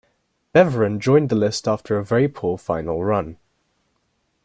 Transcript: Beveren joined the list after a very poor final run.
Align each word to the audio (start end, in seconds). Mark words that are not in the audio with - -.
Beveren 0.51 0.97
joined 0.99 1.29
the 1.29 1.35
list 1.35 1.67
after 1.67 1.95
a 1.99 2.03
very 2.03 2.27
poor 2.27 2.57
final 2.57 3.03
run. 3.05 3.37